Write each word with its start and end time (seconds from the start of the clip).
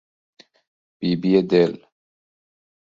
بیبی 0.99 1.31
دل 1.49 1.73